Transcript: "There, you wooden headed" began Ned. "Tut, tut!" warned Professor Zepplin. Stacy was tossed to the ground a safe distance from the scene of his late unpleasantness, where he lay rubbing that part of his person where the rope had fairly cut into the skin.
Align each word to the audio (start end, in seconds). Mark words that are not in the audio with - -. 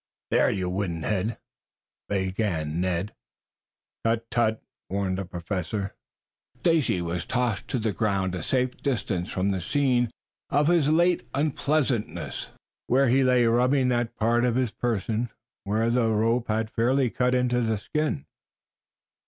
"There, 0.31 0.49
you 0.49 0.67
wooden 0.67 1.03
headed" 1.03 1.37
began 2.09 2.81
Ned. 2.81 3.13
"Tut, 4.03 4.25
tut!" 4.31 4.59
warned 4.89 5.19
Professor 5.29 5.93
Zepplin. 6.59 6.61
Stacy 6.61 7.01
was 7.03 7.25
tossed 7.27 7.67
to 7.67 7.77
the 7.77 7.91
ground 7.93 8.33
a 8.33 8.41
safe 8.41 8.75
distance 8.77 9.29
from 9.29 9.51
the 9.51 9.61
scene 9.61 10.09
of 10.49 10.69
his 10.69 10.89
late 10.89 11.27
unpleasantness, 11.35 12.47
where 12.87 13.09
he 13.09 13.23
lay 13.23 13.45
rubbing 13.45 13.89
that 13.89 14.15
part 14.15 14.43
of 14.43 14.55
his 14.55 14.71
person 14.71 15.29
where 15.65 15.91
the 15.91 16.09
rope 16.09 16.47
had 16.47 16.71
fairly 16.71 17.11
cut 17.11 17.35
into 17.35 17.61
the 17.61 17.77
skin. 17.77 18.25